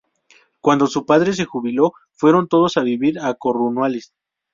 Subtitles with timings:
[0.61, 4.15] Cuando su padre se jubiló fueron todos a vivir a Cornualles.